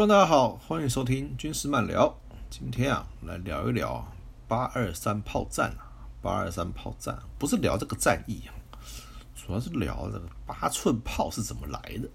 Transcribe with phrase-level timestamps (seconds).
[0.00, 2.10] 观众大家好，欢迎收听军事漫聊。
[2.48, 4.02] 今天啊，来聊一聊
[4.48, 5.92] 八二三炮战啊。
[6.22, 8.48] 八二三炮战不是聊这个战役啊，
[9.36, 12.08] 主要是聊这个八寸炮是怎么来的。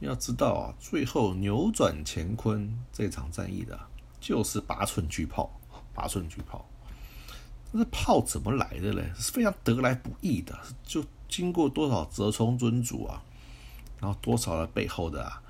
[0.00, 3.78] 要知道啊，最后扭转乾坤这场战役的，
[4.18, 5.52] 就是八寸巨炮。
[5.92, 6.66] 八寸巨炮，
[7.74, 9.12] 这炮怎么来的嘞？
[9.14, 13.22] 是非常得来不易的，就经过多少折冲尊主啊，
[14.00, 15.42] 然后多少的背后的啊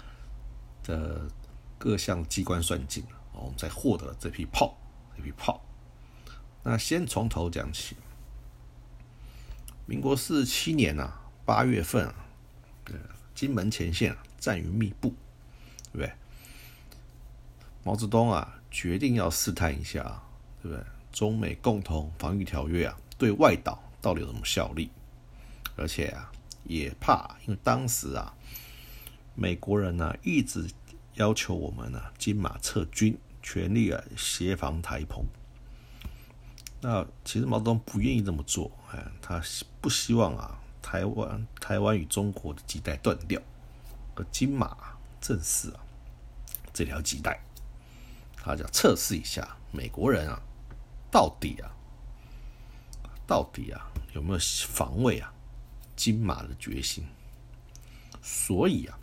[0.82, 1.28] 的
[1.82, 4.78] 各项机关算尽，我们才获得了这批炮。
[5.16, 5.60] 这批炮，
[6.62, 7.97] 那先从头讲起。
[9.84, 12.15] 民国四十七年啊，八月份啊，
[13.34, 14.22] 金门前线啊。
[14.38, 15.15] 战云密布，
[15.93, 16.12] 对不对？
[17.82, 20.22] 毛泽东啊，决定要试探一下，
[20.62, 20.84] 对不对？
[21.12, 24.88] 中美共同防御条约啊，对外岛到底有什么效力？
[25.76, 26.31] 而且啊，
[26.62, 28.32] 也怕，因为当时啊，
[29.34, 30.69] 美国人呢一直
[31.14, 35.24] 要求我们呢金马撤军，全力啊协防台澎。
[36.80, 39.40] 那其实毛泽东不愿意这么做，哎，他
[39.80, 43.40] 不希望啊台湾台湾与中国的脐带断掉。
[44.14, 44.76] 而金马
[45.20, 45.80] 正是啊，
[46.72, 47.40] 这条脐带，
[48.36, 50.42] 他想测试一下美国人啊，
[51.10, 51.70] 到底啊，
[53.26, 55.32] 到底啊有没有防卫啊
[55.94, 57.06] 金马的决心？
[58.20, 58.98] 所以啊，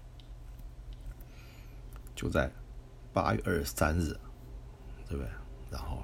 [2.19, 2.51] 就在
[3.13, 4.09] 八月二十三日，
[5.07, 5.25] 对不对？
[5.71, 6.03] 然后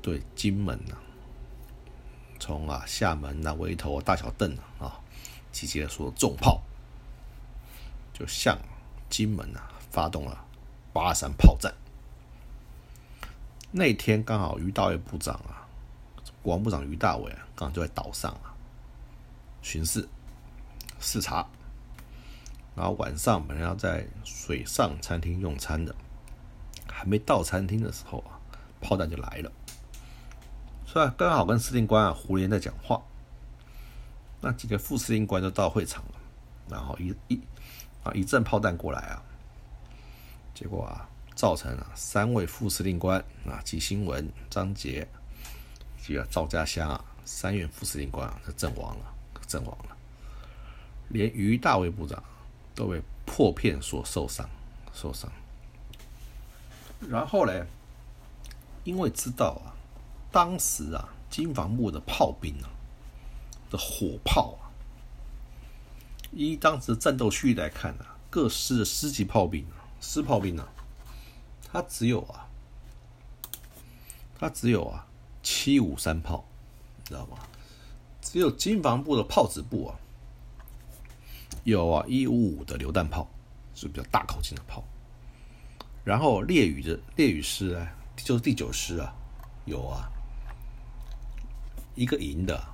[0.00, 0.94] 对金门啊，
[2.38, 5.00] 从啊厦门啊、围头啊、大小邓啊，
[5.50, 6.62] 集结了所有重炮。
[8.12, 8.56] 就向
[9.10, 10.46] 金门啊发动了
[10.92, 11.74] 八三炮战。
[13.72, 15.66] 那天刚好于大伟部长啊，
[16.40, 18.54] 国防部长于大伟啊，刚好就在岛上啊
[19.60, 20.08] 巡视
[21.00, 21.44] 视察。
[22.76, 25.94] 然后晚上本来要在水上餐厅用餐的，
[26.86, 28.38] 还没到餐厅的时候啊，
[28.80, 29.50] 炮弹就来了。
[30.86, 33.02] 所以刚好跟司令官啊胡连在讲话，
[34.40, 36.14] 那几个副司令官就到会场了，
[36.68, 37.40] 然后一一。
[38.04, 38.12] 啊！
[38.14, 39.20] 一阵炮弹过来啊，
[40.54, 45.08] 结果啊，造成啊三位副司令官啊，纪新文、张杰
[45.98, 49.12] 以及赵家乡啊三院副司令官啊，阵亡了，
[49.48, 49.96] 阵亡了。
[51.08, 52.22] 连于大卫部长
[52.76, 54.48] 都被破片所受伤，
[54.92, 55.28] 受伤。
[57.00, 57.66] 然后呢，
[58.84, 59.74] 因为知道啊，
[60.30, 62.70] 当时啊，金防部的炮兵啊
[63.70, 64.70] 的火炮啊。
[66.32, 70.68] 依当时的战斗序来看啊，各师的师级炮兵啊，师炮兵啊，
[71.72, 72.46] 他只有啊，
[74.38, 75.06] 他只有啊
[75.42, 76.44] 七五三炮，
[77.04, 77.38] 知道吗？
[78.20, 79.96] 只有金防部的炮子部啊，
[81.66, 83.28] 有啊一五五的榴弹炮，
[83.74, 84.84] 是比较大口径的炮。
[86.04, 89.12] 然后烈屿的烈屿师啊，就是第九师啊，
[89.64, 90.08] 有啊
[91.96, 92.64] 一个营的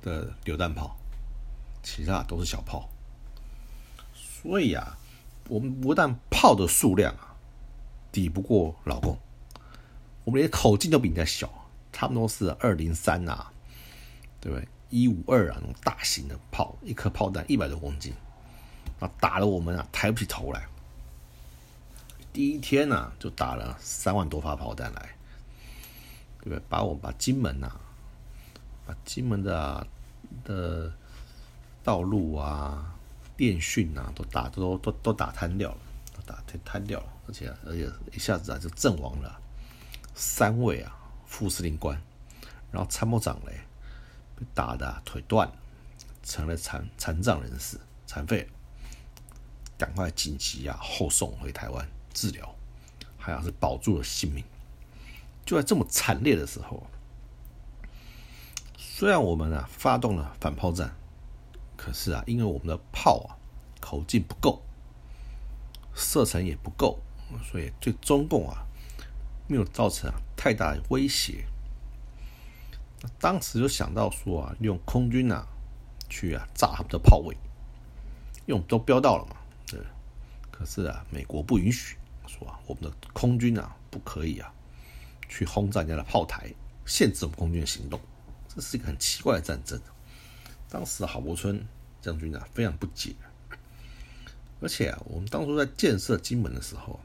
[0.00, 0.96] 的榴弹炮。
[1.82, 2.88] 其他都是小炮，
[4.14, 4.96] 所以啊，
[5.48, 7.36] 我们不但炮的数量啊
[8.10, 9.18] 抵不过老公，
[10.24, 13.52] 我们连口径都比人家小，差不多是二零三啊，
[14.40, 14.66] 对不对？
[14.94, 18.14] 一五二啊，那种大型的炮，一颗炮弹一百多公斤，
[19.00, 20.68] 啊，打了我们啊抬不起头来。
[22.32, 25.16] 第一天呢，就打了三万多发炮弹来，
[26.42, 26.62] 对不对？
[26.68, 27.72] 把我们把金门呐，
[28.86, 29.86] 把金门的
[30.44, 30.92] 的。
[31.82, 32.96] 道路啊，
[33.36, 35.78] 电讯啊，都打都都都打瘫掉了，
[36.24, 39.38] 打瘫瘫掉了，而且而且一下子啊就阵亡了
[40.14, 40.96] 三位啊
[41.26, 42.00] 副司令官，
[42.72, 43.60] 然后参谋长嘞
[44.36, 45.54] 被打的腿断了，
[46.22, 48.48] 成了残残障人士，残废，
[49.78, 52.54] 赶快紧急啊后送回台湾治疗，
[53.18, 54.44] 还好是保住了性命。
[55.44, 56.86] 就在这么惨烈的时候，
[58.76, 60.94] 虽然我们啊发动了反炮战。
[61.76, 63.36] 可是啊，因为我们的炮啊
[63.78, 64.62] 口径不够，
[65.94, 66.98] 射程也不够，
[67.50, 68.64] 所以对中共啊
[69.48, 71.44] 没有造成啊太大的威胁。
[73.18, 75.46] 当时就想到说啊，用空军啊
[76.08, 77.34] 去啊炸他们的炮位，
[78.46, 79.36] 因为我们都标到了嘛。
[79.66, 79.80] 对。
[80.50, 81.96] 可是啊，美国不允许，
[82.26, 84.52] 说啊，我们的空军啊不可以啊
[85.28, 86.48] 去轰炸人家的炮台，
[86.86, 88.00] 限制我们空军的行动。
[88.48, 89.80] 这是一个很奇怪的战争。
[90.70, 91.66] 当时郝柏村
[92.00, 93.14] 将军啊非常不解，
[94.60, 97.00] 而且啊，我们当初在建设金门的时候，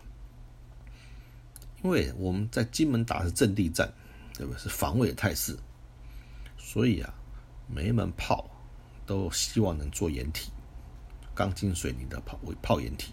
[1.83, 3.91] 因为我们在金门打的是阵地战，
[4.35, 4.59] 对不对？
[4.59, 5.57] 是防卫的态势，
[6.71, 7.11] 所以啊，
[7.67, 8.47] 每一门炮
[9.03, 10.51] 都希望能做掩体，
[11.33, 13.11] 钢筋水泥的炮为炮掩体。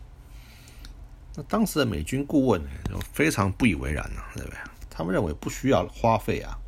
[1.34, 4.58] 那当时的美军顾问呢就非常不以为然啊，对不对？
[4.90, 6.58] 他们认为不需要花费啊，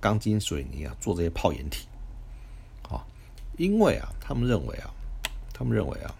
[0.00, 1.86] 钢筋水泥啊做这些炮掩体，
[2.84, 3.04] 啊，
[3.58, 4.90] 因为啊，他们认为啊，
[5.52, 6.14] 他们认为啊。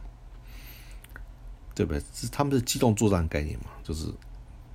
[1.74, 2.02] 对不对？
[2.12, 4.12] 是他们是机动作战概念嘛，就是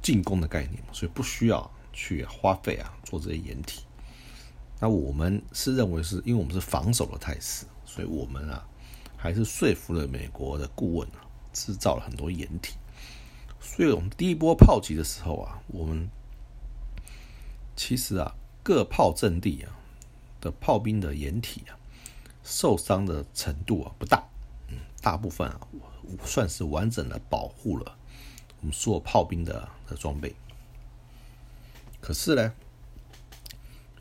[0.02, 3.84] 进攻的概念嘛，所以不需要去花费啊做这些掩体。
[4.84, 8.68] 那我们是认为是因为我们是防守的态势，所以我们啊
[9.16, 12.76] 还是说服了美国的顾问啊，制造了很多掩体。
[13.62, 16.10] 所以我们第一波炮击的时候啊，我们
[17.78, 19.72] 其实啊各炮阵地啊
[20.42, 21.80] 的炮兵的掩体啊
[22.44, 24.22] 受伤的程度啊不大，
[24.68, 25.62] 嗯，大部分啊。
[26.26, 27.98] 算是完整的保护了
[28.60, 30.36] 我们所有炮兵的的装备。
[32.02, 32.54] 可是呢，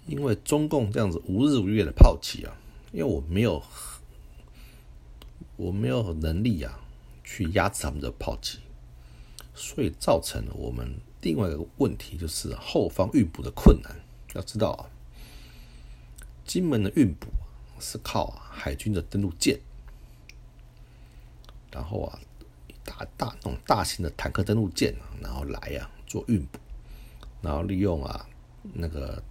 [0.07, 2.57] 因为中共这样子无日无夜的炮击啊，
[2.93, 3.63] 因为我没有
[5.57, 6.81] 我没有能力啊
[7.23, 8.59] 去压制他们的炮击，
[9.55, 13.95] 所以造成了我们另外一个问题，就是后方运补的困难。
[14.35, 14.91] 要知道啊，
[16.45, 17.29] 金门的运补
[17.79, 19.61] 是靠海军的登陆舰。
[21.71, 22.19] 然后啊，
[22.85, 26.59] 大大那种大型的坦克登陆舰，然后来啊做运补，
[27.41, 28.27] 然后利用啊
[28.75, 29.23] 那个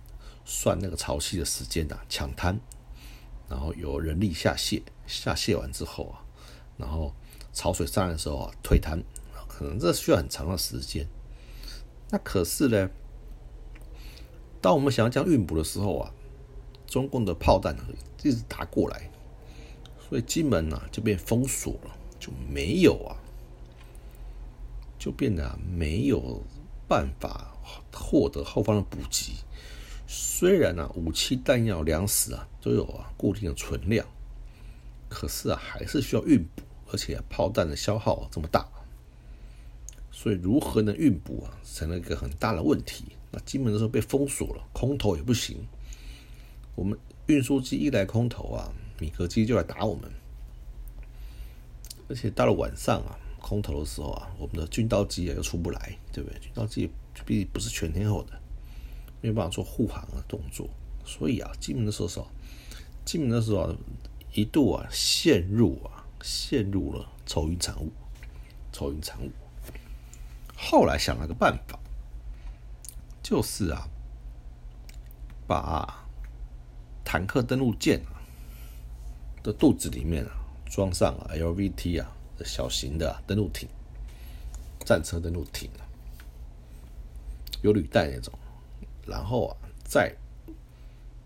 [0.46, 2.60] 算那个潮汐的时间啊抢滩，
[3.50, 6.24] 然后有人力下卸，下卸完之后啊，
[6.78, 7.14] 然后
[7.54, 9.04] 潮水上来的时候啊退滩，
[9.48, 11.08] 可能这需要很长的时间。
[12.10, 12.90] 那可是呢，
[14.62, 16.12] 当我们想要将运补的时候啊，
[16.88, 17.76] 中共的炮弹
[18.24, 19.10] 一直打过来，
[20.08, 21.98] 所以金门呢就被封锁了。
[22.20, 23.18] 就没有啊，
[25.00, 26.44] 就变得没有
[26.88, 27.52] 办法
[27.92, 29.34] 获得后方的补给。
[30.14, 34.06] 虽然呢，武器、弹药、粮食啊都有啊固定的存量，
[35.08, 38.68] 可是啊还是需要运补，而且炮弹的消耗这么大，
[40.12, 43.06] 所以如何能运补啊，成了一个很大的问题。
[43.32, 45.66] 那金门的时候被封锁了，空投也不行。
[46.76, 50.12] 我们运输机一来空投啊，米格机就来打我们。
[52.10, 56.38] 而且到了晚上啊，空投的时候啊，我们的军刀机啊又出不来，对不对？
[56.40, 56.92] 军刀机
[57.26, 58.41] 毕竟不是全天候的，
[59.22, 60.68] 没有办法做护航的动作，
[61.06, 62.28] 所以啊，金门的时候，
[63.06, 63.76] 金门的时候，
[64.34, 67.92] 一度啊陷入啊陷入了愁云惨雾，
[68.72, 69.32] 愁云惨雾。
[70.56, 71.80] 后来想了个办法，
[73.24, 73.88] 就是啊，
[75.48, 76.06] 把
[77.06, 78.20] 坦克登陆舰啊
[79.42, 80.38] 的肚子里面啊。
[80.72, 83.68] 装上了 LVT 啊小型的登陆艇，
[84.86, 85.84] 战车登陆艇啊，
[87.62, 88.34] 有履带那种，
[89.06, 90.16] 然后啊，在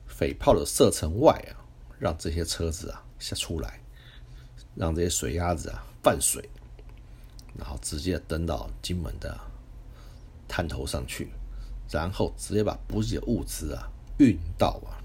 [0.07, 1.59] 匪炮的射程外啊，
[1.99, 3.79] 让这些车子啊下出来，
[4.75, 6.49] 让这些水鸭子啊泛水，
[7.57, 9.39] 然后直接登到金门的
[10.47, 11.29] 滩头上去，
[11.91, 13.89] 然后直接把补给的物资啊
[14.19, 14.95] 运到啊。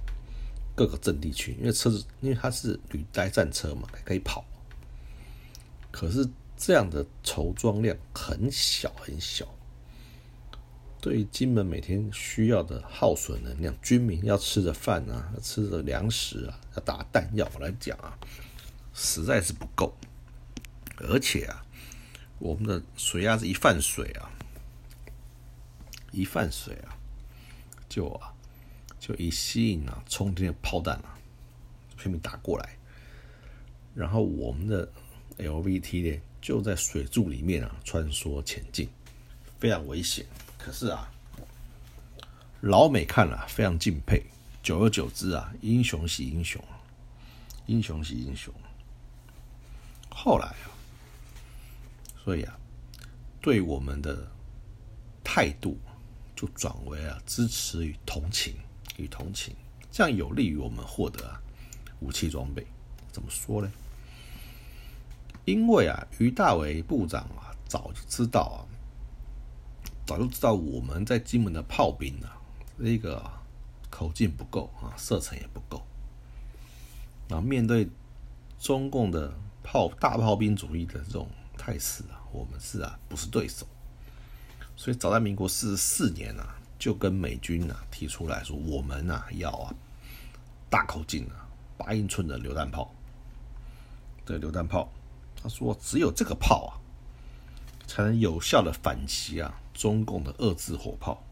[0.77, 4.43] 各个阵地去，因为车子，因为它是履带战车嘛，可以跑。
[5.91, 9.47] 可是这样的筹装量很小很小，
[11.00, 18.19] 对于金门每天需要的耗损能量，军民要吃的饭啊，要吃的粮食啊，要打弹药来讲啊，
[18.95, 19.97] 实在是不够。
[20.97, 21.64] 而且啊，
[22.38, 24.30] 我们的水压是一泛水啊，
[26.12, 26.97] 一泛水啊，
[27.88, 28.35] 就啊。
[29.00, 31.16] 就一吸引啊，冲天炮弹啊，
[31.97, 32.76] 拼命打过来，
[33.95, 34.87] 然后我们的
[35.38, 38.90] LVT 呢就在水柱里面啊穿梭前进，
[39.59, 40.26] 非常危险。
[40.62, 41.11] 可是啊，
[42.61, 44.23] 老美看了非常敬佩，
[44.62, 46.62] 久而久之啊，英雄惜英雄，
[47.67, 48.52] 英雄惜英雄。
[50.11, 50.71] 后来啊，
[52.23, 52.59] 所以啊，
[53.40, 54.31] 对我们的
[55.25, 55.79] 态度
[56.37, 58.55] 就转为啊支持与同情。
[58.97, 59.57] 与同情，
[59.90, 61.40] 这样有利于我们获得啊
[62.00, 62.67] 武器装备。
[63.11, 63.73] 怎么说呢？
[65.47, 68.61] 因为啊，于大为部长啊，早就知道啊，
[70.11, 72.35] 早就知道我们在金门的炮兵啊，
[72.76, 73.23] 那个
[73.88, 75.81] 口径不够啊，射程也不够。
[77.29, 77.88] 然后面对
[78.59, 83.64] 中共的炮大炮兵主义的这种态势啊，我们是啊不是对手。
[84.75, 86.57] 所以早在民国四十四年啊。
[86.76, 89.75] 就跟美军啊提出来说，我们啊要啊
[90.71, 92.90] 大口径啊八英寸的榴弹炮，
[94.25, 94.90] 对榴弹炮，
[95.37, 96.81] 他说只有这个炮啊
[97.87, 101.25] 才能有效的反击啊中共的二制火炮，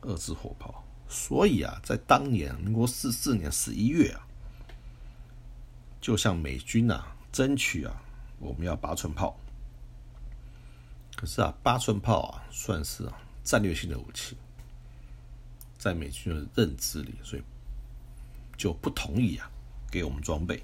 [0.00, 0.82] 二制火炮。
[1.08, 4.26] 所以啊，在当年民国四四年十一月啊，
[6.00, 8.02] 就向美军啊争取啊，
[8.40, 9.38] 我们要八寸炮。
[11.14, 14.36] 可是啊，八寸炮啊，算是啊战略性的武器，
[15.78, 17.42] 在美军的认知里，所以
[18.56, 19.48] 就不同意啊
[19.88, 20.60] 给我们装备。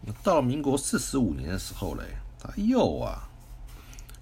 [0.00, 3.28] 那到了民国四十五年的时候嘞，他又啊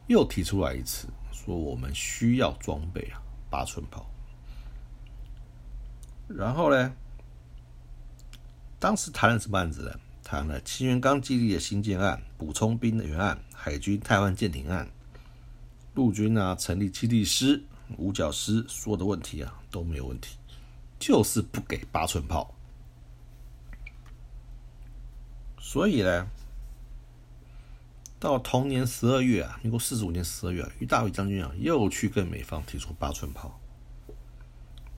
[0.09, 4.11] 又提出来一次，说我们需要装备啊八寸炮。
[6.29, 6.93] 然后呢，
[8.81, 10.01] 当时谈了什么案子呢？
[10.25, 14.89] 谈了清源岗基地的新建案、补充兵员案、海军汰换舰艇案、
[15.95, 17.63] 陆军啊成立基地师、
[17.97, 20.37] 五角师，所有的问题啊都没有问题，
[20.99, 22.53] 就是不给八寸炮。
[25.61, 26.29] 所以呢，
[28.19, 33.61] 到同年十二月啊，民国四十五年十二月，于大伟将军啊又去跟美方提出八寸炮，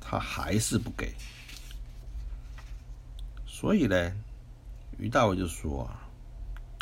[0.00, 1.14] 他还是不给。
[3.46, 4.12] 所以呢。
[4.98, 6.08] 于大伟就说啊，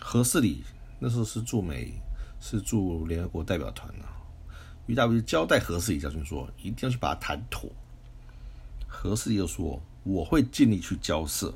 [0.01, 0.65] 何世礼
[0.99, 2.01] 那时候是驻美，
[2.41, 4.09] 是驻联合国代表团啊。
[4.87, 7.71] 于大伟就交代何世礼将军说，一定要去把它谈妥。
[8.87, 11.53] 何世礼又说，我会尽力去交涉，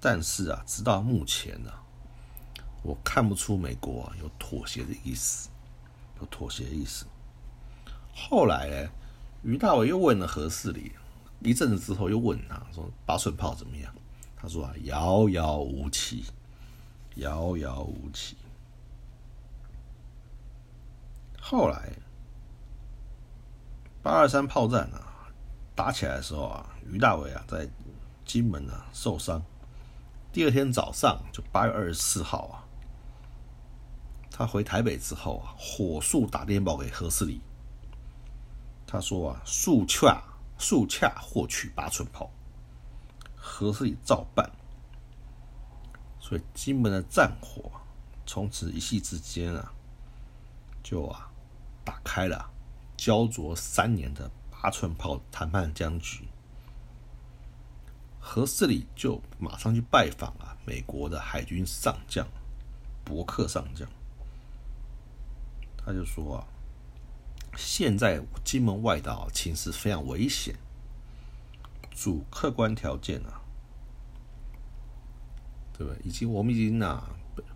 [0.00, 1.70] 但是啊，直到目前呢，
[2.86, 5.48] 我看不出美国啊有妥协的意思，
[6.20, 7.04] 有妥协的意思。
[8.14, 8.90] 后来呢，
[9.42, 10.92] 于大伟又问了何世礼，
[11.40, 13.92] 一阵子之后又问他说，八寸炮怎么样？
[14.36, 16.24] 他说啊，遥遥无期，
[17.16, 18.36] 遥遥无期。
[21.40, 21.92] 后来
[24.02, 25.28] 八二三炮战啊，
[25.74, 27.68] 打起来的时候啊，于大伟啊在
[28.24, 29.42] 金门啊受伤。
[30.32, 32.65] 第二天早上，就八月二十四号啊，
[34.38, 37.40] 他回台北之后啊，火速打电报给何世礼，
[38.86, 40.22] 他说啊，速洽
[40.58, 42.30] 速洽获取八寸炮。
[43.34, 44.50] 何世礼照办，
[46.20, 47.72] 所以金门的战火
[48.26, 49.72] 从此一夕之间啊，
[50.82, 51.30] 就啊
[51.82, 52.50] 打开了
[52.94, 56.28] 焦灼三年的八寸炮谈判僵局。
[58.20, 62.28] 何世礼就马上去拜访了美国的海军上将
[63.02, 63.88] 伯克上将，
[65.86, 66.44] 他就说啊，
[67.56, 70.54] 现在金门外岛情势非常危险，
[71.92, 73.40] 主客观条件啊。
[75.78, 76.02] 对不对？
[76.04, 77.06] 以及我们已经啊，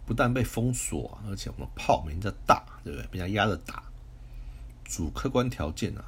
[0.04, 3.06] 不但被封锁，而且我们炮没人家大，对不对？
[3.06, 3.82] 被人家压着打。
[4.84, 6.04] 主客观条件啊，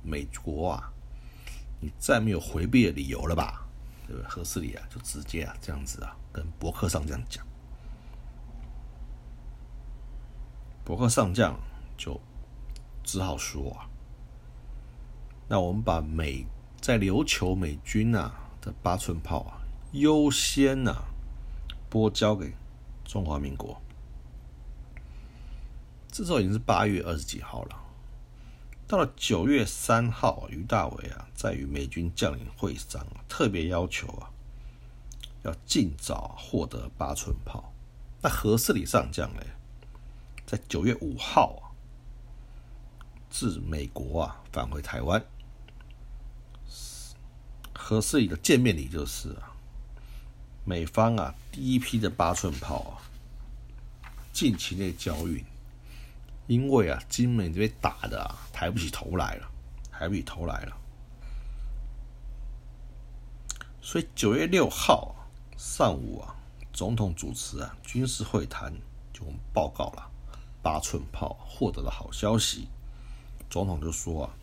[0.00, 0.92] 美国啊，
[1.80, 3.66] 你再没有回避的理由了吧？
[4.06, 4.30] 对不对？
[4.30, 7.44] 何世礼啊，就直接啊这样子啊，跟博客上这样讲。
[10.86, 11.58] 伯克上将
[11.98, 12.20] 就
[13.02, 13.90] 只好说啊，
[15.48, 16.46] 那我们把美
[16.80, 19.58] 在琉球美军啊的八寸炮啊，
[19.90, 20.94] 优先呐。
[21.88, 22.52] 拨交给
[23.04, 23.80] 中华民国，
[26.08, 27.80] 这时候已经是八月二十几号了。
[28.88, 34.28] 到了九月三号，于大伟啊，在与美军将领会商，特别要求啊，
[35.44, 37.72] 要尽早获得八寸炮。
[38.20, 39.40] 那何世礼上将呢，
[40.46, 41.74] 在九月五号啊，
[43.28, 45.22] 自美国啊返回台湾。
[47.74, 49.52] 合适的见面礼就是啊。
[50.64, 52.98] 美方啊，第一批的八寸炮啊，
[54.32, 55.44] 近期内交运，
[56.48, 59.48] 因为啊，金门这边打的啊，抬不起头来了，
[59.92, 60.76] 抬不起头来了，
[63.80, 65.14] 所以九月六号
[65.56, 66.34] 上午啊，
[66.72, 68.72] 总统主持啊军事会谈，
[69.12, 69.22] 就
[69.52, 70.10] 报告了
[70.66, 72.66] 八寸炮获得了好消息，
[73.48, 74.34] 总统就说啊，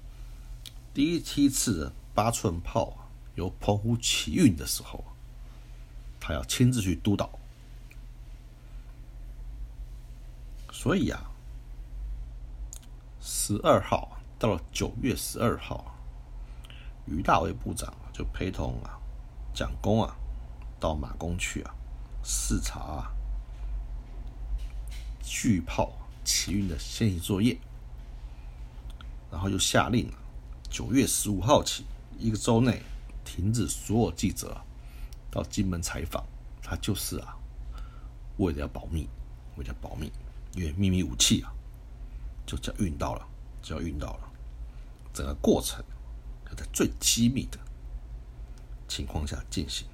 [0.93, 2.93] 第一梯次八寸炮
[3.35, 5.03] 由澎湖起运的时候。
[6.21, 7.29] 他要亲自去督导，
[10.71, 11.29] 所以啊，
[13.19, 15.93] 十二号到了九月十二号，
[17.05, 18.97] 于大为部长就陪同啊
[19.53, 20.15] 蒋公啊
[20.79, 21.75] 到马公去啊
[22.23, 23.11] 视察啊
[25.21, 25.91] 巨炮
[26.23, 27.57] 起运的先行作业，
[29.31, 30.17] 然后又下令啊
[30.69, 31.85] 九月十五号起
[32.17, 32.81] 一个周内
[33.23, 34.61] 停止所有记者。
[35.31, 36.23] 到金门采访，
[36.61, 37.35] 他就是啊，
[38.37, 39.09] 为了要保密，
[39.57, 40.11] 为了保密，
[40.53, 41.51] 因为秘密武器啊，
[42.45, 43.27] 就叫运到了，
[43.59, 44.31] 就要运到了，
[45.11, 45.83] 整个过程
[46.45, 47.57] 要在最机密的
[48.87, 49.87] 情况下进行。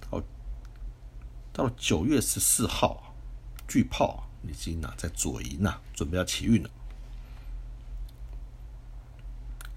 [0.00, 0.22] 到
[1.50, 3.14] 到了九月十四号，
[3.66, 6.70] 巨炮已经啊在左营呐，准备要起运了，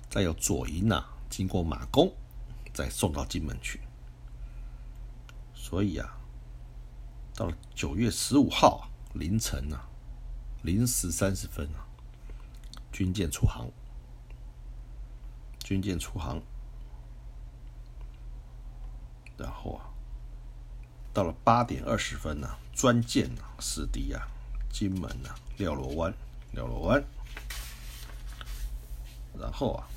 [0.09, 2.13] 再由左营呐经过马公，
[2.73, 3.79] 再送到金门去。
[5.53, 6.17] 所以啊，
[7.35, 9.87] 到了九月十五号凌晨啊，
[10.61, 11.87] 零时三十分啊，
[12.91, 13.69] 军舰出航，
[15.59, 16.41] 军舰出航，
[19.37, 19.89] 然后啊，
[21.11, 24.27] 到了八点二十分呢，专舰啊驶敌啊
[24.73, 26.13] 金门啊廖罗湾，
[26.51, 27.01] 廖罗湾，
[29.39, 29.87] 然后啊。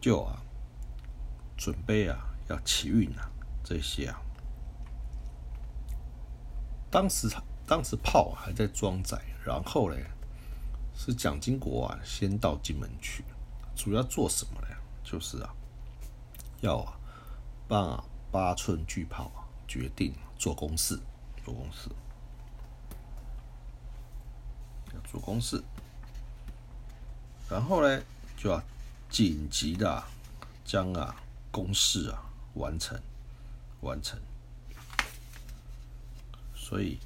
[0.00, 0.40] 就啊，
[1.58, 2.16] 准备啊，
[2.48, 3.30] 要起运啊，
[3.62, 4.18] 这些啊，
[6.90, 10.06] 当时他当时炮还在装载，然后嘞，
[10.94, 13.22] 是蒋经国啊，先到金门去，
[13.76, 14.68] 主要做什么呢？
[15.04, 15.54] 就是啊，
[16.62, 16.98] 要啊，
[17.68, 20.98] 帮啊八寸巨炮啊，决定做公式，
[21.44, 21.88] 做公式，
[24.92, 25.62] 要做公式，
[27.48, 28.02] 然后呢，
[28.36, 28.60] 就要。
[29.12, 30.04] 紧急的
[30.64, 31.16] 将啊
[31.50, 32.22] 公式啊
[32.54, 32.96] 完成
[33.80, 34.16] 完成，
[36.54, 36.96] 所以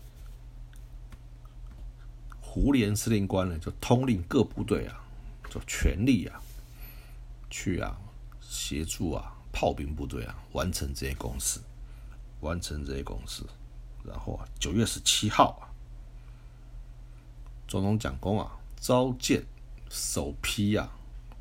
[2.42, 5.02] 胡连司令官呢就通令各部队啊，
[5.48, 6.38] 就全力啊
[7.48, 7.96] 去啊
[8.42, 11.58] 协助啊炮兵部队啊完成这些公事，
[12.44, 13.42] 完成这些公事，
[14.04, 15.66] 然后啊九月十七号啊，
[17.66, 19.44] 总统蒋公啊召见
[19.90, 20.88] 首批啊。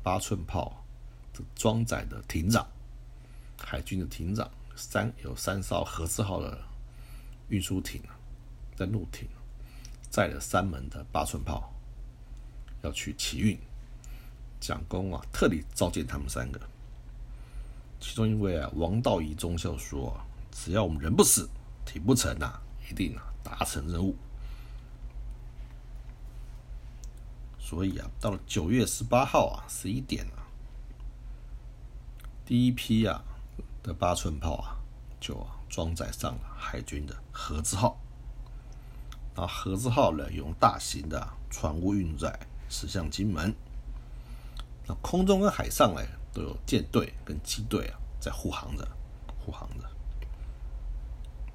[0.02, 0.84] 八寸炮
[1.54, 2.66] 装载的艇长，
[3.56, 6.60] 海军的艇长，三有三艘核四号的
[7.48, 8.02] 运输艇
[8.76, 9.26] 在陆艇，
[10.10, 11.72] 载了三门的八寸炮，
[12.82, 13.58] 要去起运。
[14.60, 16.60] 蒋公啊，特地召见他们三个。
[17.98, 20.14] 其中一位啊，王道仪中校说
[20.54, 21.50] ：“只要我们人不死，
[21.84, 24.16] 艇不沉呐，一定啊达成任务。”
[27.58, 30.46] 所以啊，到了九月十八号啊，十一点啊，
[32.46, 33.24] 第一批啊
[33.82, 34.76] 的八寸炮啊，
[35.18, 37.98] 就装载上了海军的盒子号。
[39.34, 42.38] 那盒子号呢，用大型的船坞运载
[42.68, 43.52] 驶向金门。
[44.86, 46.00] 那空中跟海上呢，
[46.32, 48.86] 都有舰队跟机队啊在护航着，
[49.44, 49.90] 护航着。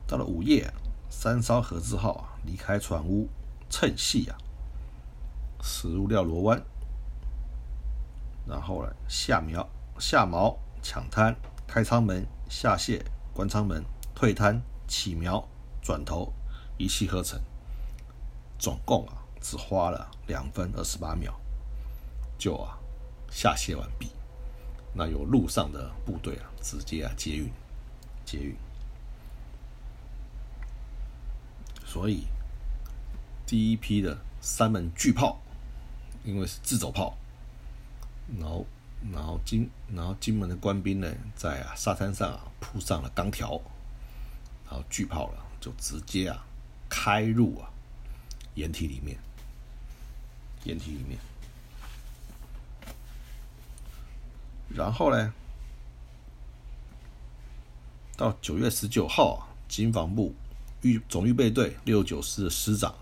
[0.09, 0.73] 到了午夜，
[1.07, 3.29] 三艘盒子号啊离开船坞，
[3.69, 4.35] 趁隙啊。
[5.61, 6.59] 驶入廖罗湾，
[8.47, 9.69] 然后呢，下苗
[9.99, 11.35] 下锚抢滩
[11.67, 13.83] 开舱门下卸关舱门
[14.15, 15.47] 退滩起苗
[15.79, 16.33] 转头
[16.77, 17.39] 一气呵成，
[18.57, 21.39] 总共啊只花了两分二十八秒
[22.37, 22.79] 就啊
[23.29, 24.09] 下卸完毕。
[24.91, 27.51] 那有陆上的部队啊直接啊接运
[28.25, 28.55] 接运，
[31.89, 32.23] 所以
[33.45, 35.41] 第一批的三门巨炮。
[36.25, 37.17] 因为是自走炮，
[38.37, 38.65] 然后，
[39.11, 43.59] 然后金，然后金门的官兵呢，在啊沙滩上啊铺上了钢条，
[44.65, 46.45] 然后巨炮了就直接啊
[46.89, 47.71] 开入啊
[48.55, 49.17] 掩体里面，
[50.65, 51.17] 掩体里面，
[54.67, 55.33] 然后呢，
[58.17, 60.35] 到九月十九号啊，金防部
[60.81, 62.95] 预总预备队六九师的师长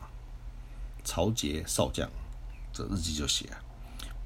[1.03, 2.09] 曹杰少将。
[2.73, 3.49] 这日记就写，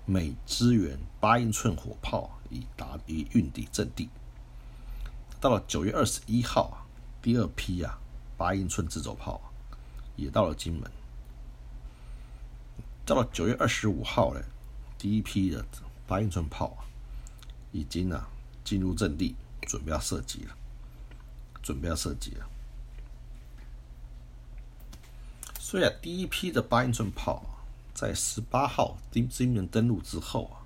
[0.06, 4.10] 每支援八英寸火炮以达以运抵阵地。
[5.40, 6.84] 到了九月二十一号啊，
[7.22, 7.98] 第二批啊
[8.38, 9.42] 八英寸自走炮
[10.16, 10.92] 也到了金门。
[13.06, 14.42] 到了九月二十五号呢，
[14.98, 15.66] 第一批的
[16.08, 16.84] 八英寸炮啊
[17.72, 18.30] 已经啊
[18.64, 20.56] 进入阵地，准备要射击了，
[21.62, 22.48] 准备要射击了。
[25.72, 27.42] 所以啊，第一批的八英寸炮。
[27.94, 30.64] 在十八号金金门登陆之后啊，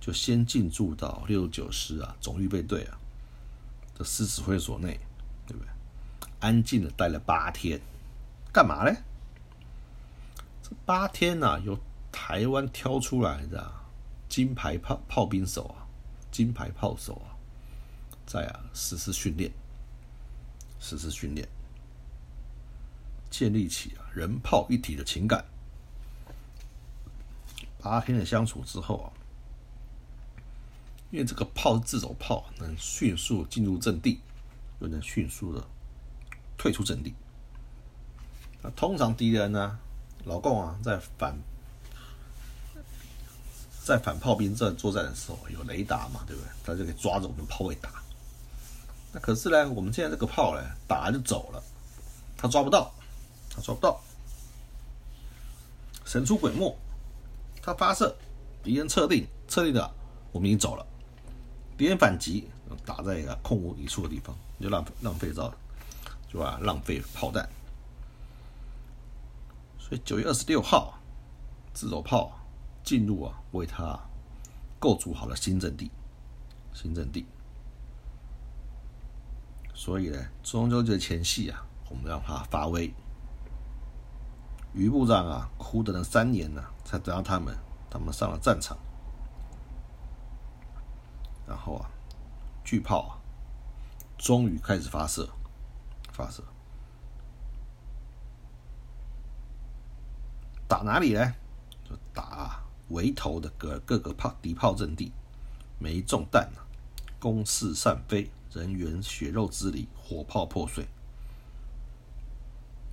[0.00, 2.98] 就先进驻到六九师啊总预备队啊
[3.96, 4.98] 的师指挥所内，
[5.46, 5.68] 对不对？
[6.40, 7.80] 安静的待了八天，
[8.52, 8.96] 干嘛呢？
[10.62, 11.78] 这八天呢，由
[12.10, 13.72] 台湾挑出来的
[14.28, 15.86] 金牌炮炮兵手啊，
[16.30, 17.34] 金牌炮手啊，
[18.24, 19.52] 在啊实施训练，
[20.80, 21.46] 实施训练，
[23.36, 25.44] 建立起啊人炮一体的情感。
[27.78, 29.12] 八天的相处之后啊，
[31.10, 34.20] 因为这个炮是自走炮，能迅速进入阵地，
[34.80, 35.62] 又能迅速的
[36.56, 37.12] 退出阵地。
[38.62, 39.78] 那通常敌人呢，
[40.24, 41.36] 老共啊，在反
[43.84, 46.50] 在反炮兵阵作战的时候有雷达嘛，对不对？
[46.64, 48.02] 他就可以抓着我们炮位打。
[49.12, 51.62] 那可是呢，我们现在这个炮呢，打就走了，
[52.36, 52.92] 他抓不到，
[53.56, 53.98] 他抓不到，
[56.04, 56.76] 神出鬼没。
[57.62, 58.14] 他发射，
[58.62, 59.90] 敌人撤定，撤定的，
[60.30, 60.86] 我们已经走了。
[61.78, 62.46] 敌人反击，
[62.84, 65.52] 打在一个空无一处的地方，就浪浪费到，
[66.28, 66.58] 就吧？
[66.62, 67.48] 浪费炮弹。
[69.78, 70.98] 所以九月二十六号，
[71.72, 72.38] 自走炮
[72.84, 73.98] 进入啊，为他
[74.78, 75.90] 构筑好了新阵地，
[76.74, 77.24] 新阵地。
[79.74, 82.92] 所以呢，中秋节前夕啊，我们让他发威。
[84.76, 87.56] 余部长啊，苦等了三年呢，才等到他们，
[87.88, 88.76] 他们上了战场。
[91.48, 91.90] 然后啊，
[92.62, 93.16] 巨炮啊，
[94.18, 95.26] 终于开始发射，
[96.12, 96.44] 发射。
[100.68, 101.34] 打哪里呢？
[101.88, 105.10] 就打围头的各各个炮敌炮阵地，
[105.78, 106.60] 没中弹啊，
[107.18, 110.86] 攻势散飞，人员血肉之离，火炮破碎，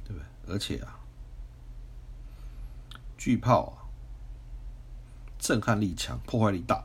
[0.06, 0.54] 对不对？
[0.54, 1.00] 而且啊，
[3.24, 3.88] 巨炮啊，
[5.40, 6.84] 震撼力强，破坏力大，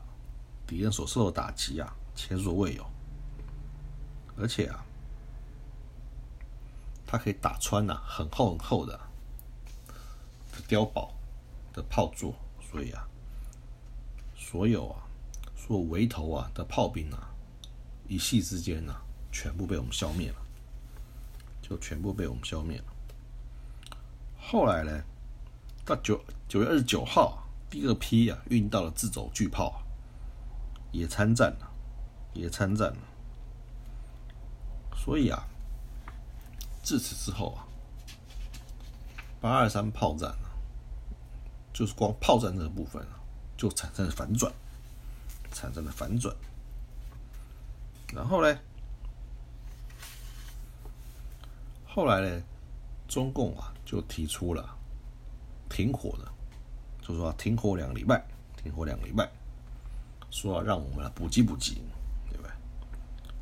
[0.65, 2.89] 敌人所受的打击啊，前所未有。
[4.37, 4.85] 而且啊，
[7.05, 8.97] 它可以打穿呐，很厚很厚的。
[10.69, 11.11] 碉堡
[11.73, 13.05] 的炮座，所以啊，
[14.33, 15.03] 所有啊，
[15.57, 17.31] 所有围头啊的炮兵啊，
[18.07, 18.95] 一夕之间呢，
[19.29, 20.37] 全部被我们消灭了，
[21.61, 22.85] 就全部被我们消灭了。
[24.39, 25.03] 后来呢，
[25.89, 29.81] 到九九月二十九号，第二批啊运到了自走巨炮，
[30.91, 31.71] 也参战了，
[32.33, 32.97] 也参战了。
[34.95, 35.47] 所以啊，
[36.83, 37.65] 自此之后啊，
[39.41, 40.31] 八二三炮战。
[41.71, 43.21] 就是光炮战这个部分啊，
[43.55, 44.51] 就产生了反转，
[45.53, 46.35] 产生了反转。
[48.13, 48.59] 然后呢，
[51.87, 52.43] 后来呢，
[53.07, 54.77] 中共啊就提出了
[55.69, 56.29] 停火的，
[57.01, 58.25] 就说停火两个礼拜，
[58.61, 59.29] 停火两个礼拜，
[60.29, 61.75] 说让我们来补给补给，
[62.29, 62.51] 对不对？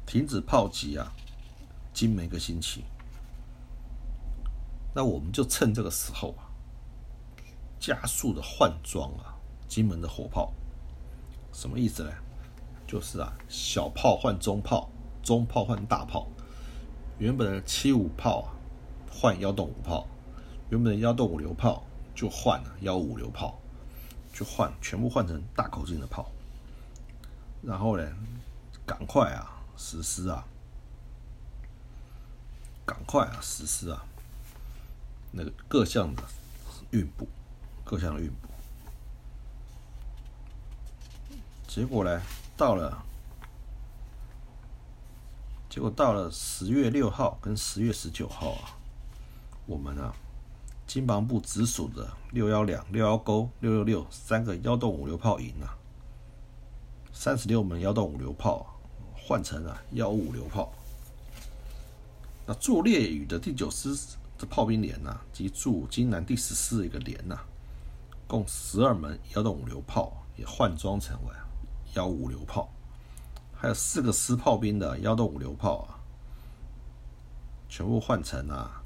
[0.06, 1.12] 停止炮击啊，
[1.94, 2.84] 今每个星期。
[4.94, 6.46] 那我们就趁这个时候啊。
[7.80, 9.38] 加速的换装啊，
[9.68, 10.52] 金门的火炮，
[11.54, 12.12] 什么意思呢？
[12.88, 14.90] 就是啊，小炮换中炮，
[15.22, 16.28] 中炮换大炮。
[17.20, 18.48] 原本的七五炮啊，
[19.12, 20.08] 换幺洞五炮；
[20.72, 21.84] 原本的幺洞五流炮
[22.18, 23.58] 就换了幺五流炮，
[24.34, 26.30] 就换全部换成大口径的炮。
[27.62, 28.04] 然后呢，
[28.86, 30.44] 赶快啊实施啊，
[32.86, 34.04] 赶快啊实施啊，
[35.32, 36.24] 那个各项的
[36.92, 37.26] 运补。
[37.90, 38.50] 各项的运补，
[41.70, 42.22] 结果呢，
[42.58, 43.02] 到了，
[45.70, 48.76] 结果到了十月六号跟十月十九号啊，
[49.66, 50.14] 我们啊，
[50.88, 55.78] 金防部直属的六幺两、六幺勾、六六六三个幺洞五流炮营啊，
[57.12, 58.66] 三十六门幺洞五流炮
[59.14, 60.72] 换成了幺五流炮，
[62.46, 63.90] 那驻烈屿的第九师
[64.38, 67.38] 的炮兵连呐，及驻金南第十四一个连呐。
[68.26, 71.34] 共十二门幺洞五流炮也换装成为
[71.96, 72.70] 幺五流炮，
[73.54, 76.00] 还有四个师炮兵的幺洞五流炮啊，
[77.68, 78.82] 全部换成啊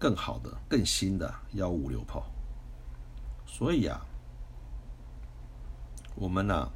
[0.00, 2.24] 更好的、更新的幺五六炮。
[3.46, 4.00] 所以啊，
[6.16, 6.68] 我们呢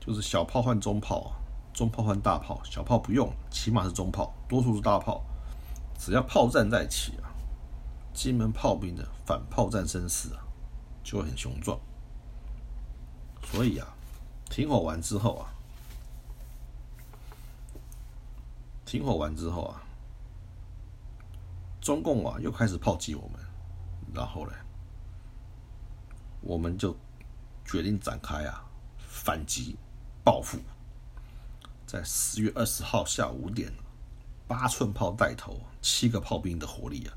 [0.00, 1.30] 就是小炮换中炮，
[1.72, 5.22] 中炮换大炮，小炮不用，起码是中炮，多数是大炮。
[5.96, 7.30] 只要炮战在起啊，
[8.12, 10.40] 金门炮兵的反炮战声势啊。
[11.04, 11.78] 就会很雄壮，
[13.42, 13.86] 所以啊，
[14.48, 15.52] 停火完之后啊，
[18.86, 19.82] 停火完之后啊，
[21.84, 23.38] 中共啊又开始炮击我们，
[24.14, 24.52] 然后呢，
[26.40, 26.96] 我们就
[27.62, 28.64] 决定展开啊
[29.06, 29.76] 反击
[30.24, 30.58] 报复，
[31.86, 33.70] 在十月二十号下午五点，
[34.48, 37.12] 八寸炮带头，七个炮兵的火力啊，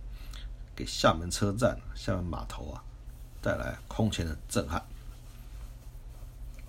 [0.76, 2.84] 给厦门车站、厦门码头啊。
[3.40, 4.84] 带来空前的震撼。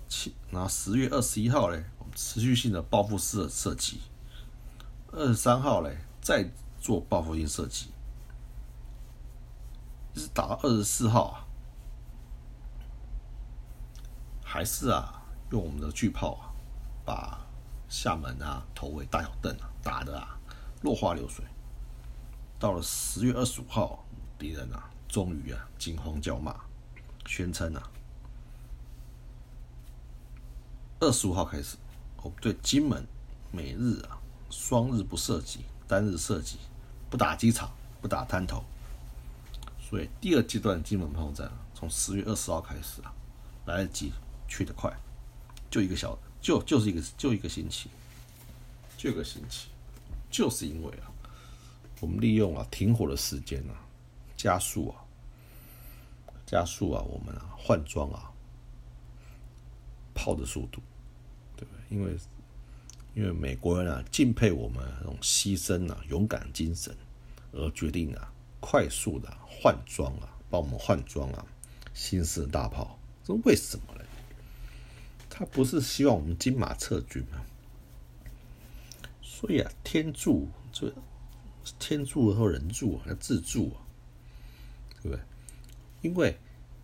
[0.07, 3.99] 七，然后十月二十一号嘞，我们持续性的报复式的射击。
[5.11, 6.49] 二十三号嘞，再
[6.79, 7.91] 做报复性射击，
[10.13, 11.45] 一直打到二十四号啊，
[14.43, 16.49] 还是啊，用我们的巨炮啊，
[17.05, 17.45] 把
[17.87, 20.39] 厦门啊、头尾、大小邓啊打的啊
[20.81, 21.43] 落花流水。
[22.57, 24.05] 到了十月二十五号，
[24.37, 26.55] 敌人啊，终于啊惊慌叫骂。
[27.25, 27.91] 宣称啊，
[30.99, 31.77] 二十五号开始，
[32.23, 33.05] 我们对金门
[33.51, 34.17] 每日啊
[34.49, 36.57] 双日不射击，单日射击，
[37.09, 38.63] 不打机场，不打滩头。
[39.79, 43.13] 所以第二阶段金门炮战从十月二十号开始啊，
[43.65, 44.11] 来得及，
[44.47, 44.91] 去得快，
[45.71, 47.89] 就一个小，就就是一个就一个星期。
[48.97, 49.69] 就一个星期，
[50.29, 51.07] 就是因为啊，
[52.01, 53.71] 我们利用啊停火的时间啊，
[54.35, 54.99] 加速啊，
[56.45, 58.29] 加速啊，我们啊换装啊
[60.13, 60.81] 炮的速度，
[61.55, 61.97] 对不对？
[61.97, 62.13] 因为
[63.19, 66.95] 因为美国人啊敬佩我们那种牺牲啊、勇敢精神，
[67.51, 71.45] 而决定啊快速的换装啊，帮我们换装啊
[71.93, 74.05] 新式大炮，这为什么呢？
[75.29, 77.41] 他不是希望我们金马撤军吗？
[79.21, 80.93] 所以啊，天助这
[81.77, 83.83] 天助和人助啊，要自助啊，
[85.03, 85.19] 对不对？
[86.01, 86.37] 因为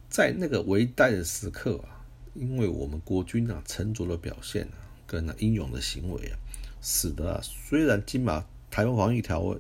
[0.10, 6.38] 在那个危殆的时刻啊，因为我们国军啊沉着的表现啊，跟那英勇的行为啊，
[6.82, 9.60] 使得啊，虽然金马台湾防御条约、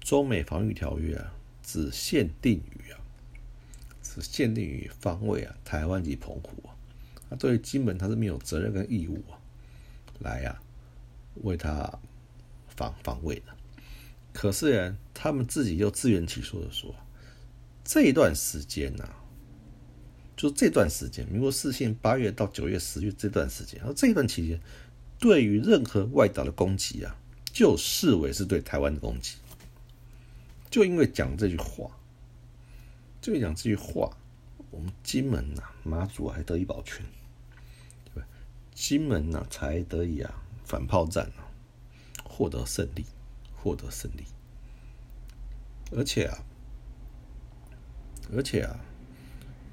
[0.00, 3.00] 中美防御条约啊，只限定于啊，
[4.02, 6.76] 只限定于防卫啊，台湾及澎湖啊，
[7.30, 9.38] 那对于金门他是没有责任跟义务啊，
[10.20, 10.60] 来呀。
[11.42, 11.98] 为他
[12.76, 13.46] 防防卫的，
[14.32, 16.94] 可是呢，他们自己又自圆其说的说，
[17.84, 19.04] 这一段时间呢，
[20.36, 24.60] 就这段时间，民国四线八月到九月十月这段时间，而这一段期间，
[25.18, 27.16] 对于任何外岛的攻击啊，
[27.52, 29.36] 就视为是对台湾的攻击。
[30.70, 31.90] 就因为讲这句话，
[33.20, 34.10] 就讲这句话，
[34.70, 37.04] 我们金门呐、马祖还得以保全，
[38.06, 38.26] 对吧？
[38.74, 40.40] 金门呐才得以啊。
[40.64, 41.44] 反炮战啊，
[42.24, 43.04] 获得胜利，
[43.54, 44.24] 获得胜利。
[45.92, 46.42] 而且啊，
[48.34, 48.80] 而且啊，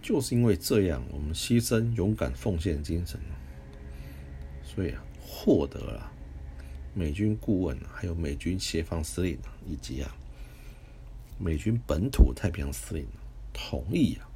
[0.02, 3.20] 就是因为这样，我们牺牲、勇敢、奉献精神，
[4.64, 6.12] 所以啊，获得了
[6.94, 9.38] 美军顾问、还有美军协防司令
[9.68, 10.16] 以及啊
[11.38, 13.06] 美军本土太平洋司令
[13.54, 14.28] 同意啊，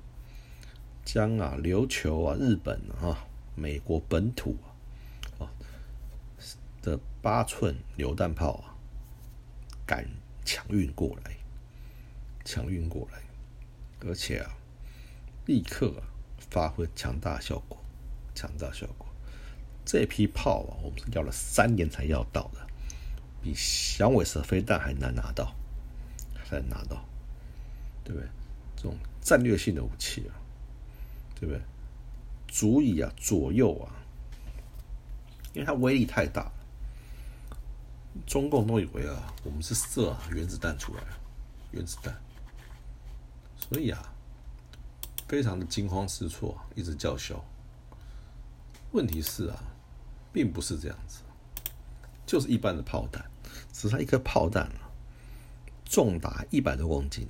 [1.04, 4.56] 将啊琉球啊、日本啊、美国本土
[5.40, 5.50] 啊。
[6.82, 8.78] 的八寸榴弹炮啊，
[9.88, 10.08] 敢
[10.44, 11.36] 强运过来，
[12.44, 13.24] 强运过来，
[14.08, 14.56] 而且啊，
[15.46, 16.04] 立刻啊
[16.50, 17.78] 发挥强大效果，
[18.34, 19.08] 强大效果。
[19.86, 22.68] 这批炮啊，我们是要了三年才要到的，
[23.44, 25.54] 比响尾蛇飞弹还难拿到，
[26.34, 27.06] 还难拿到，
[28.04, 28.28] 对不对？
[28.76, 30.34] 这种战略性的武器啊，
[31.40, 31.62] 对不对？
[32.48, 33.92] 足以啊左右啊，
[35.54, 36.52] 因为它威力太大了。
[38.26, 41.04] 中共都以为啊，我们是射原子弹出来，
[41.72, 42.16] 原子弹，
[43.58, 44.15] 所以啊，
[45.28, 47.44] 非常的惊慌失措，一直叫嚣。
[48.92, 49.58] 问题是啊，
[50.32, 51.22] 并不是这样子，
[52.26, 53.26] 就是一般的炮弹，
[53.74, 54.90] 只是它一颗炮弹啊，
[55.84, 57.28] 重达一百多公斤，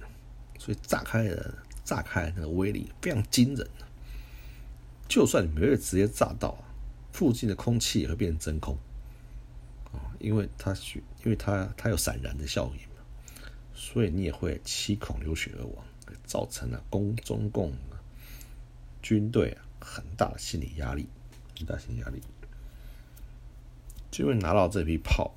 [0.60, 1.54] 所以炸开的
[1.84, 3.68] 炸开那个威力非常惊人。
[5.08, 6.58] 就算你没有直接炸到，
[7.12, 8.78] 附近的空气也会变成真空
[9.92, 10.14] 啊。
[10.20, 12.80] 因为它血，因为它它有散燃的效应，
[13.74, 15.86] 所以你也会七孔流血而亡，
[16.26, 17.74] 造成了公中共
[19.02, 21.08] 军队啊很大的心理压力，
[21.58, 22.22] 很大心理压力。
[24.12, 25.34] 就会拿到这批炮，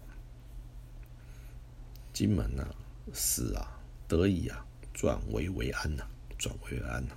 [2.12, 2.66] 金门呐
[3.12, 6.06] 死啊得以啊转危为安呐，
[6.38, 7.14] 转危为安呐，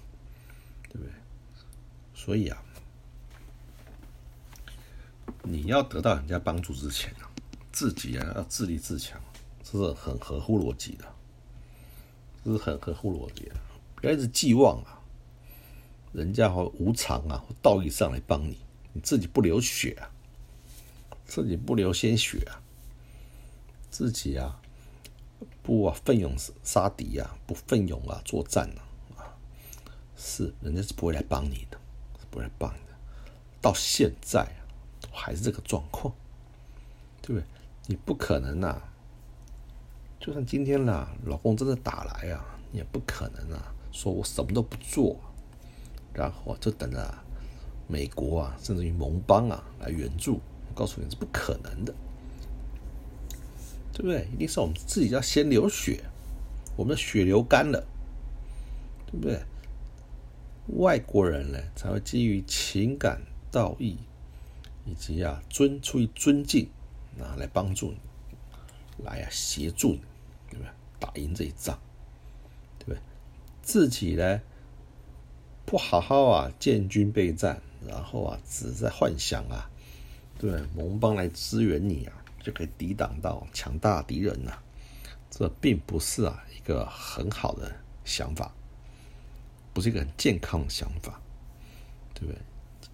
[0.89, 1.12] 对不对？
[2.13, 2.63] 所以啊，
[5.43, 7.29] 你要得到人家帮助之前啊。
[7.71, 9.21] 自己啊，要自立自强，
[9.63, 11.05] 这是很合乎逻辑的，
[12.43, 13.56] 这是很合乎逻辑的。
[13.95, 14.99] 不要一直寄望啊，
[16.12, 18.58] 人家或无偿啊，道义上来帮你，
[18.93, 20.10] 你自己不流血啊，
[21.25, 22.58] 自己不流鲜血啊，
[23.89, 24.60] 自己啊
[25.62, 28.82] 不啊奋勇杀敌啊，不奋勇啊作战啊，
[29.17, 29.38] 啊，
[30.17, 31.77] 是人家是不会来帮你的，
[32.19, 32.95] 是不会来帮你的。
[33.62, 34.62] 到现在啊，
[35.13, 36.12] 还是这个状况，
[37.21, 37.43] 对不对？
[37.88, 38.82] 你不可能呐！
[40.21, 45.19] 就算今天啦，老公真的打来啊，也不可能啊，说我什么都不做，
[46.13, 47.12] 然后就等着
[47.88, 50.39] 美国啊，甚至于盟邦啊来援助。
[50.69, 51.91] 我告诉你是不可能的，
[53.91, 54.27] 对不对？
[54.31, 56.03] 一定是我们自己要先流血，
[56.75, 57.84] 我们的血流干了，
[59.07, 59.41] 对不对？
[60.77, 63.97] 外国人呢才会基于情感、道义
[64.86, 66.69] 以及啊尊出于尊敬。
[67.19, 67.97] 啊来帮助你，
[69.03, 70.01] 来啊，协助你，
[70.52, 70.72] 对不对？
[71.00, 71.80] 打赢这一仗，
[72.78, 73.02] 对不对？
[73.64, 74.40] 自己呢，
[75.66, 79.68] 不好好啊，建军备战，然后啊，只在幻想啊，
[80.38, 84.60] 对盟邦来支援你啊，就可以抵挡到强大敌人呐。
[85.30, 88.54] 这并不是啊一个很好的想法，
[89.74, 91.20] 不是一个很健康的想法，
[92.14, 92.38] 对不对？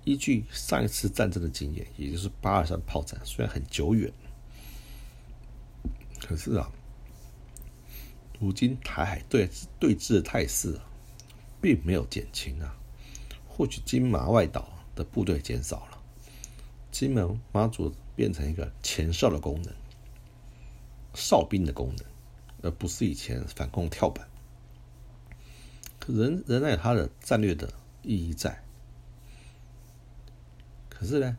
[0.03, 4.09] 依据上一次战争的经验，也就是八二三炮战，虽然很久远，
[6.21, 6.71] 可是啊，
[8.39, 10.85] 如今台海对对峙的态势啊，
[11.61, 12.77] 并没有减轻啊。
[13.47, 15.97] 或许金马外岛的部队减少了，
[16.91, 19.73] 金门马祖变成一个前哨的功能，
[21.15, 22.05] 哨兵的功能，
[22.61, 24.27] 而不是以前反攻跳板。
[25.99, 27.73] 可仍仍然有它的战略的
[28.03, 28.63] 意义在。
[30.89, 31.37] 可是呢，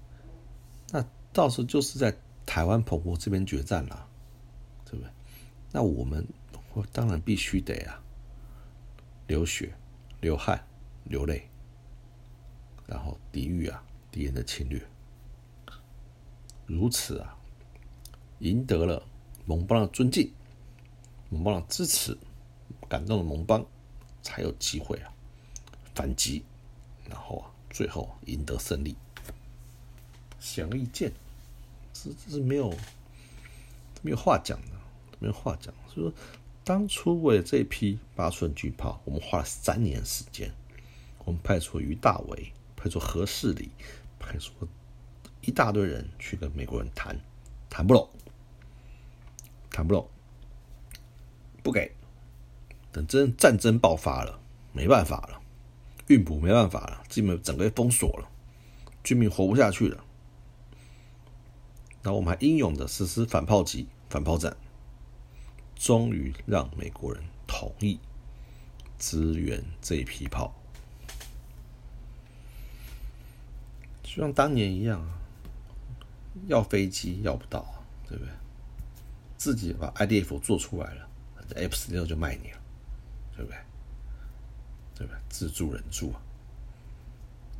[0.91, 4.09] 那到时候就是在台湾澎湖这边决战了，
[4.85, 5.11] 对不对？
[5.71, 6.27] 那我们
[6.93, 8.03] 当然必须得啊，
[9.27, 9.75] 流血、
[10.21, 10.67] 流汗、
[11.05, 11.49] 流泪。
[12.87, 14.83] 然后抵御啊敌人的侵略，
[16.67, 17.37] 如此啊，
[18.39, 19.07] 赢得了
[19.45, 20.33] 盟邦的尊敬，
[21.29, 22.17] 盟邦的支持，
[22.89, 23.63] 感动了盟邦，
[24.23, 25.13] 才有机会啊
[25.95, 26.43] 反击，
[27.07, 28.97] 然后啊最后赢得胜利。
[30.41, 31.13] 显而易见，
[31.93, 32.75] 这这是没有
[34.01, 34.73] 没有话讲的，
[35.19, 35.75] 没有话讲。
[35.89, 36.15] 所以说，
[36.69, 40.53] 当初为了这批八寸巨炮，我们花了三年时间，
[41.25, 42.53] 我们派出于大为。
[42.77, 43.71] 派出何世礼，
[44.19, 44.53] 派出
[45.41, 47.19] 一大堆人去跟美国人谈，
[47.71, 48.07] 谈不拢，
[49.71, 50.07] 谈不拢，
[51.63, 51.91] 不给。
[52.93, 54.39] 等真战争爆发了，
[54.75, 55.41] 没办法了，
[56.09, 58.29] 运补没办法了，基本整个封锁了，
[59.03, 60.05] 居民活不下去了。
[62.03, 64.55] 那我们还英勇的实施反炮击、反炮战，
[65.79, 67.99] 终于让美国人同意
[68.99, 70.53] 支援这一批炮。
[74.03, 75.19] 就像当年一样啊，
[76.47, 77.65] 要飞机要不到，
[78.09, 78.33] 对不对？
[79.37, 81.09] 自己把 IDF 做出来了
[81.55, 82.59] ，F 十六就卖你了，
[83.37, 83.59] 对不对？
[84.97, 85.21] 对不对？
[85.29, 86.21] 自助人助啊，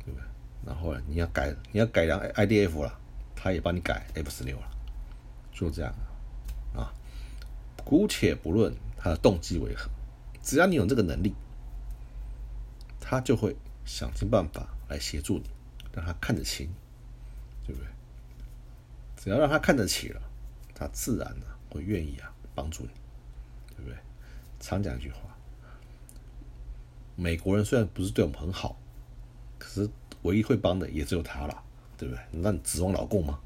[0.03, 0.27] 对不对？
[0.65, 2.99] 然后呢你要改，你要改良 IDF 了，
[3.33, 4.69] 他也帮你改 F 十六了，
[5.53, 5.95] 就这样。
[7.89, 9.89] 姑且不论他的动机为何，
[10.43, 11.33] 只要你有这个能力，
[13.01, 15.49] 他就会想尽办法来协助你。
[15.91, 16.69] 让他看得起你，
[17.65, 17.89] 对不对？
[19.17, 20.21] 只要让他看得起了，
[20.75, 22.89] 他自然呢会愿意啊帮助你，
[23.75, 23.97] 对不对？
[24.59, 25.21] 常讲一句话，
[27.15, 28.77] 美国人虽然不是对我们很好，
[29.57, 29.89] 可是
[30.21, 31.63] 唯一会帮的也只有他了，
[31.97, 32.23] 对不对？
[32.29, 33.39] 那你指望老共吗？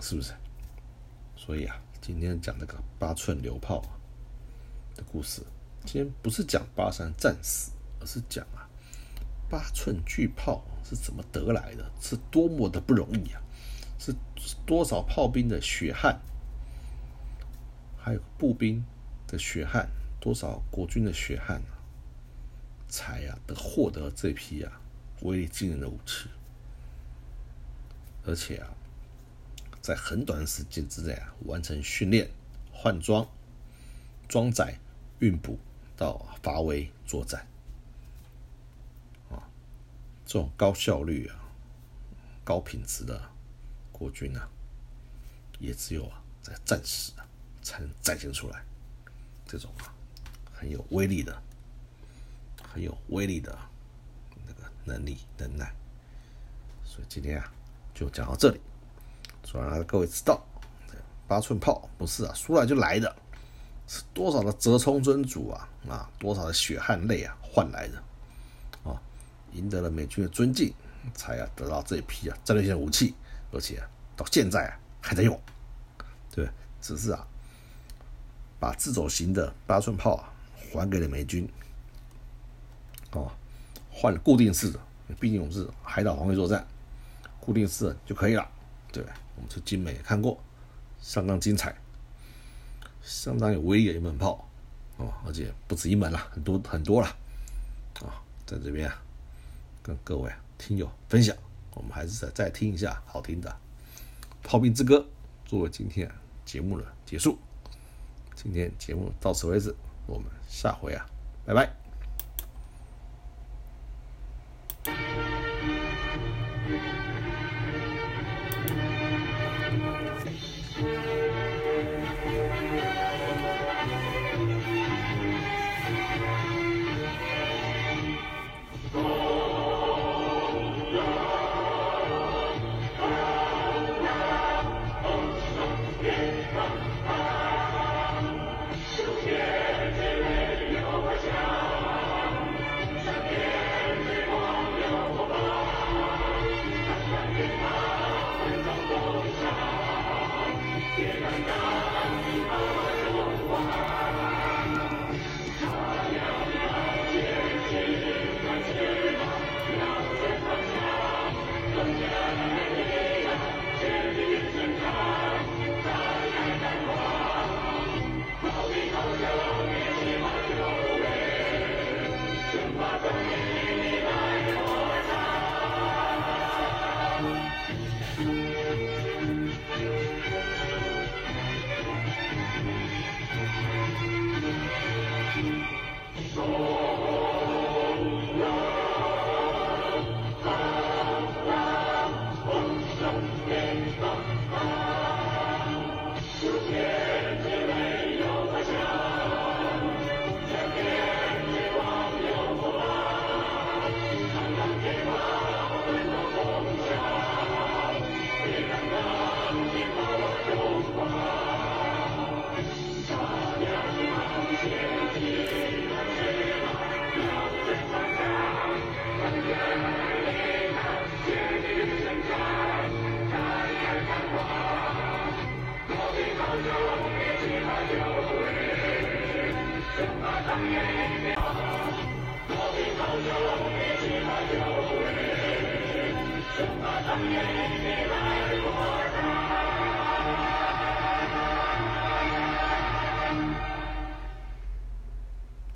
[0.00, 0.32] 是不是？
[1.36, 3.82] 所以啊，今天讲那个八寸榴炮
[4.94, 5.42] 的故事，
[5.84, 8.62] 今天不是讲八山战死，而是讲啊。
[9.50, 11.90] 八寸巨炮是怎么得来的？
[12.00, 13.42] 是多么的不容易啊！
[13.98, 14.14] 是
[14.64, 16.20] 多少炮兵的血汗，
[17.98, 18.84] 还有步兵
[19.26, 19.88] 的血汗，
[20.20, 21.74] 多少国军的血汗啊，
[22.86, 24.80] 才呀得获得这批啊
[25.22, 26.28] 威力惊人的武器，
[28.24, 28.70] 而且啊，
[29.86, 32.28] 在很短时间之内啊完成训练、
[32.72, 33.24] 换装、
[34.28, 34.76] 装载、
[35.20, 35.56] 运补
[35.96, 37.46] 到发威作战。
[39.30, 39.38] 啊
[40.26, 41.38] 这种高效率啊、
[42.42, 43.30] 高品质的
[43.92, 44.48] 国军啊，
[45.60, 47.24] 也只有啊在战时啊
[47.62, 48.64] 才能展现出来
[49.46, 49.94] 这种啊
[50.52, 51.40] 很有威力的、
[52.60, 53.56] 很有威力的
[54.48, 55.72] 那个能力能耐。
[56.84, 57.52] 所以今天啊
[57.94, 58.60] 就讲到这里，
[59.46, 60.44] 说让各位知道，
[61.26, 63.16] 八寸炮不是啊输来就来的，
[63.86, 68.02] 是多少的折冲尊主啊啊，多少的血汗泪啊换来的。
[68.90, 69.00] 啊。
[69.52, 70.74] 赢得了美军的尊敬，
[71.14, 73.14] 才啊得到这一批啊战略性武器，
[73.52, 73.82] 而且
[74.14, 75.40] 到现在啊还在用，
[76.30, 76.46] 对，
[76.82, 77.26] 只是啊
[78.58, 80.28] 把自走型的八寸炮啊
[80.72, 81.48] 还给了美军，
[83.12, 83.30] 哦，
[83.90, 84.78] 换了固定式的，
[85.18, 86.66] 毕竟我们是海岛防卫作战，
[87.40, 88.46] 固定式就可以了，
[88.92, 89.02] 对，
[89.36, 90.38] 我们去精美看过，
[91.00, 91.76] 相当精彩，
[93.02, 94.48] 相当有威力的一门炮，
[94.96, 97.06] 哦，而且不止一门了，很多很多了，
[98.00, 99.02] 啊，在这边啊。
[99.82, 100.28] 跟各位
[100.58, 101.36] 听友分享，
[101.72, 103.48] 我们还是再再听一下好听的
[104.42, 104.98] 《炮兵之歌》，
[105.48, 106.10] 作为今天
[106.44, 107.38] 节目的结束。
[108.34, 109.72] 今天节目到此为止，
[110.08, 111.06] 我们下回啊，
[111.44, 111.85] 拜拜。